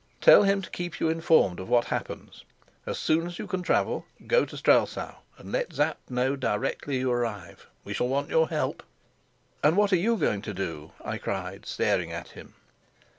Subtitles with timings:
[0.19, 2.43] Tell him to keep you informed of what happens.
[2.87, 7.11] As soon as you can travel, go to Strelsau, and let Sapt know directly you
[7.11, 7.67] arrive.
[7.83, 8.81] We shall want your help."
[9.63, 12.55] "And what are you going to do?" I cried, staring at him.